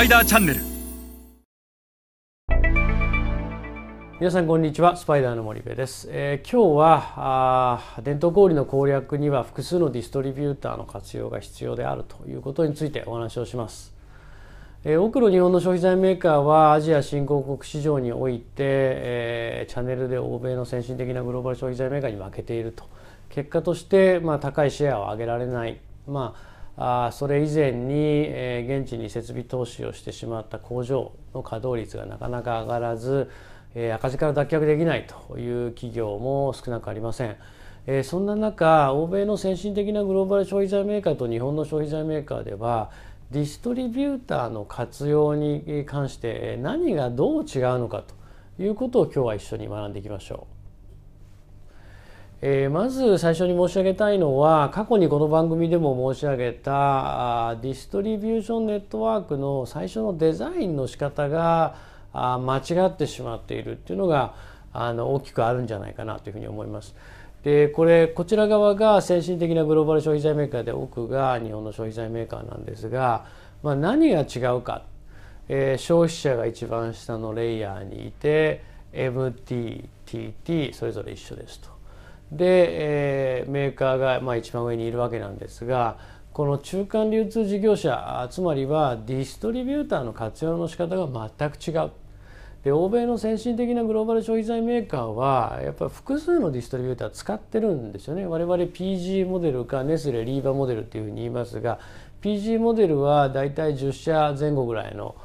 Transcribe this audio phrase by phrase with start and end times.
[0.00, 0.60] パイダーチャンネル。
[4.18, 7.12] 皆さんこんにちはスパイダーの森部です、えー、今日は
[7.98, 13.94] あ伝統小売の攻略には複数のディストリビューターの活用が必要であるということについてお話をします。
[14.84, 22.84] えー、多くの日本の消費財メーカーはアジア新興国市場において、えー、チャンネルで欧米の先進的なグローバル消費財メーカーに負けていると。
[23.28, 26.49] 結果として、まあ、高いシェアを上げられない、まあ、
[26.82, 33.30] あそれ以前に、えー、現地に設備投資をしてしまった工場の稼働率がなかなか上がらず、
[33.74, 37.36] えー、赤字から脱却できないという企業も少なくありません。
[37.86, 42.90] えー、そんな中欧米の先進的なグローバル消費財メーカーと日本の消費財メーカーでは
[43.30, 48.04] ディストリビューターの活用に関して何がどう違うのか
[48.56, 50.59] ということを今日は一緒に学んでいきましょう。
[52.42, 61.76] えー、まず最初に申し上げたいのは過去にこの番組でも申し上げたディストリビューションネットワークの最初のデザインの仕方が
[62.14, 64.34] 間違ってしまっているっていうのが
[64.72, 66.94] あの大きくあるんじゃないかなというふうに思います。
[67.42, 73.26] でこれこちら側が先進的なグローバル消費財メーカーで奥が日本の消費財メーカーなんですが、
[73.62, 74.84] まあ、何が違うか、
[75.48, 78.62] えー、消費者が一番下のレイヤーにいて
[78.94, 81.79] MTTT それぞれ一緒ですと。
[82.32, 85.98] で、えー、メーカーが、まあ、一番上にいるわけなんですが
[86.32, 91.90] この中間流通事業者つまりはディストリビューターの活用の仕方が全く違う。
[92.62, 101.78] で欧米の先進的なグローバル消費財メーカーはやっぱり複数のディストリビューター使ってるんですよね我々 PG モデルかネスレリーバモデルっていうふうに言いますが
[102.20, 105.16] PG モデルはだいたい10社前後ぐらいの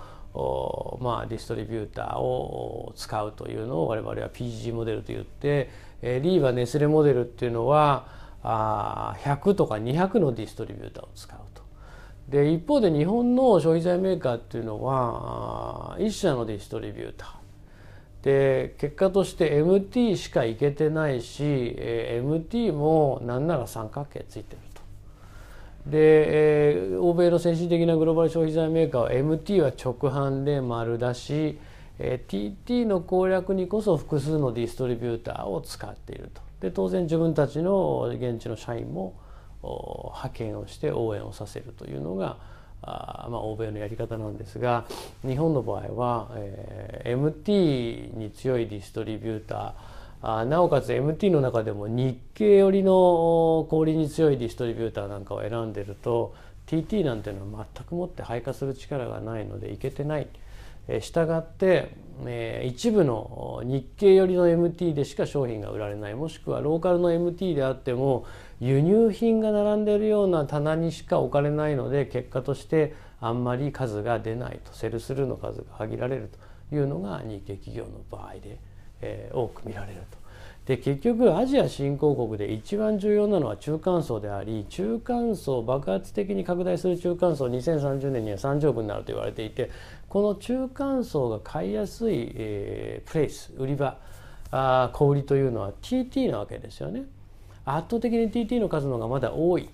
[1.00, 5.70] まあ、ディストリビューターを使うというのを我々は PG モデルと言って
[6.02, 8.08] リーバネスレモデルっていうのは
[8.44, 11.64] 100とか200のディストリビューターを使うと。
[12.30, 17.46] で一方で日本の消費財メーカーっていうのは1社のディストリビューター
[18.26, 21.44] で結果として MT しかいけてないし、
[21.78, 24.82] え MT もなんなら三角形ついてると。
[25.86, 25.98] で、
[26.72, 31.60] えー、欧米の先進的なグローバル消費財メーカーは MT は直販で丸出し、
[32.00, 36.42] えー、TT の攻略にこそ複数のディストリビューターを使っていると。
[36.62, 39.14] で当然自分たちの現地の社員も
[39.62, 42.38] 派遣をして応援をさせるというのが
[42.88, 44.86] あまあ、欧米のやり方なんですが
[45.26, 49.74] 日本の場合は、えー、MT に強いディストリビューター
[50.22, 56.36] あなおかつ MT の中でも日系寄りの氷に強いディストリビューターなんかを選んでると
[56.68, 60.28] TT なんていうのは全くもって配下する力がないのでいけてない。
[60.88, 68.26] えしたがって、え、一部の日系寄りの MT でしか商品が売られないもしくはローカルの MT であっても
[68.60, 76.30] 輸入品が並んでいるような棚にしか置かれないので結果としてあんまり数が出ないとセルスルーの数が限られる
[76.70, 78.58] というのが日系企業の場合で、
[79.02, 80.25] え、多く見られると。
[80.66, 89.70] で結局アジア新興国で一番重要なのは中間層であり中間層爆発的に拡大する中間層2030年には30億になると言われていて
[90.10, 93.98] この中間層が買いやすい、えー、プレイス売り場
[94.52, 97.04] あ小売りというのは TT なわけですよね。
[97.66, 99.70] 圧倒的に TT の数の方がまだ多い。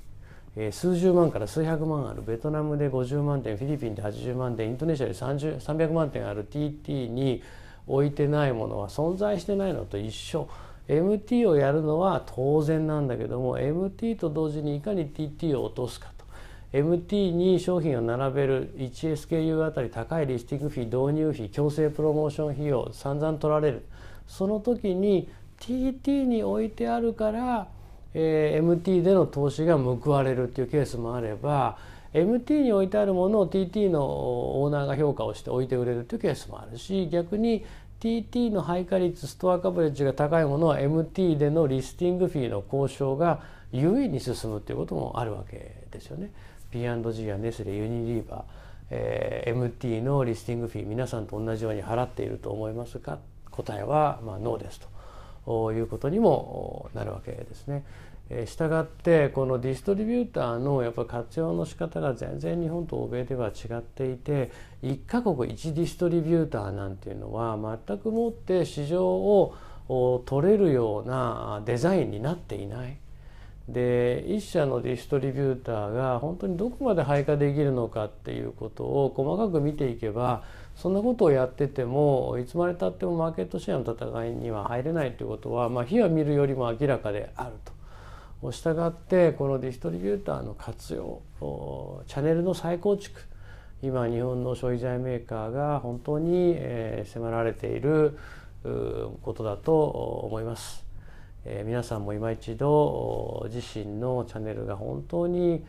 [0.58, 7.42] えー、数十万から数百万あるベトナムで50万点フィリピンで80万点インドネシアで30 300万点ある TT に
[7.88, 10.50] 置いてないものは存在してないのと一緒
[10.92, 16.26] MT をやるのは当然なんだけども MT と同時にいかに TT を落とすかと。
[16.74, 23.86] MT に商品を並べる 1SKU あたり高いリスティングフィー導入費強制プロモーション費用散々取られる。
[24.28, 25.30] その時に
[25.60, 27.68] TT に置いてあるから、
[28.14, 31.78] えー、MT での投資が報われるっていうケースもあれば
[32.14, 34.04] MT に置いてあるものを TT の
[34.62, 37.64] オーナーが評価をして置いて売れるというケースもあるし逆に
[38.02, 43.42] TT の配下率ストアカバレッジが高いものは MT でのリスティングフィーの交渉が
[43.72, 46.32] 優位に進むということもあるわけですよね。
[46.72, 48.42] P&G やネスレユニリーバー、
[48.90, 53.20] えー、MT のリスティングフィー皆さんと同じように払っていると思いますか
[53.52, 54.82] 答えはまあノーです
[55.46, 57.86] ということにもなるわけですね。
[58.46, 64.52] したがってこのディストリビューターのやっぱ活用の仕方が全然日本と欧米では違っていて
[64.84, 67.58] 1カ国1ディストリビューターなんていうのは
[67.88, 69.56] 全くもって市場を
[70.26, 72.98] 取れるようなデザインになっていない。
[73.68, 80.44] で一社のディストリビューターが本当にどこまで配下できるのかっていうことを細かく見ていけば
[80.76, 87.81] そんなことをやっててもいつまでたってもマーケットシェアの戦いには入れないということは、まあ、火は見るよりも明らかであると。
[88.50, 91.22] したがってこのディストリビューターの活用
[92.08, 93.22] チャンネルの再構築
[93.84, 96.56] 今日本の消費財メーカーが本当に、
[97.06, 98.16] 迫られている
[99.24, 100.86] ことだと思います。
[101.66, 105.66] 皆さんも今一度自身のチャンネルが本当に、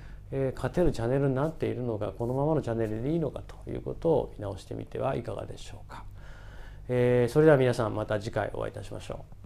[0.54, 6.04] 勝てるチャンネルになっているのかこのままのチャンネルでいいのかということを見直してみてはいかがでしょうか。
[6.86, 9.41] それでは皆さんまた次回お会いいたしましょう。